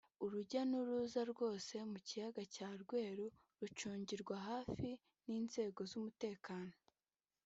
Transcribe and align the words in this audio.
urujya 0.23 0.61
n’uruza 0.69 1.21
rwose 1.31 1.73
mu 1.91 1.99
Kiyaga 2.07 2.43
cya 2.55 2.69
Rweru 2.81 3.25
rucungirwa 3.59 4.35
hafi 4.47 4.89
n’inzego 5.27 5.79
z’umutekano 5.89 6.73